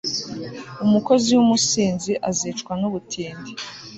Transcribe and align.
umukozi 0.85 1.29
w'umusinzi 1.35 2.11
azicwa 2.29 2.71
n'ubutindi 2.81 3.51